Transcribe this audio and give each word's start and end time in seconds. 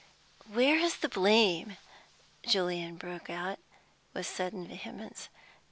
"Where 0.51 0.77
is 0.77 0.97
the 0.97 1.09
blame?" 1.09 1.77
Julian 2.41 2.95
broke 2.95 3.29
out, 3.29 3.59
with 4.15 4.25
sudden 4.25 4.67
vehemence. 4.67 5.29